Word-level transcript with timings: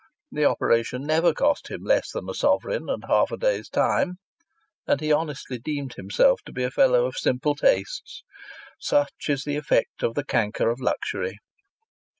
The 0.31 0.45
operation 0.45 1.03
never 1.03 1.31
cost 1.31 1.67
him 1.69 1.83
less 1.83 2.09
than 2.09 2.27
a 2.27 2.33
sovereign 2.33 2.89
and 2.89 3.03
half 3.07 3.31
a 3.31 3.37
day's 3.37 3.69
time... 3.69 4.15
And 4.87 4.99
he 4.99 5.11
honestly 5.11 5.59
deemed 5.59 5.93
himself 5.93 6.41
to 6.47 6.51
be 6.51 6.63
a 6.63 6.71
fellow 6.71 7.05
of 7.05 7.17
simple 7.17 7.53
tastes! 7.53 8.23
Such 8.79 9.29
is 9.29 9.43
the 9.43 9.57
effect 9.57 10.01
of 10.01 10.15
the 10.15 10.25
canker 10.25 10.71
of 10.71 10.81
luxury. 10.81 11.37